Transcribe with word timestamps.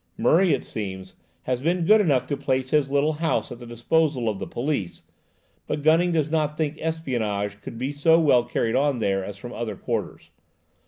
Murray, 0.17 0.51
it 0.51 0.63
seems 0.65 1.13
has 1.43 1.61
been 1.61 1.85
good 1.85 2.01
enough 2.01 2.25
to 2.25 2.35
place 2.35 2.71
his 2.71 2.89
little 2.89 3.13
house 3.13 3.51
at 3.51 3.59
the 3.59 3.67
disposal 3.67 4.27
of 4.27 4.39
the 4.39 4.47
police, 4.47 5.03
but 5.67 5.83
Gunning 5.83 6.11
does 6.11 6.31
not 6.31 6.57
think 6.57 6.75
espionage 6.81 7.61
could 7.61 7.77
be 7.77 7.91
so 7.91 8.19
well 8.19 8.43
carried 8.43 8.75
on 8.75 8.97
there 8.97 9.23
as 9.23 9.37
from 9.37 9.53
other 9.53 9.75
quarters. 9.75 10.31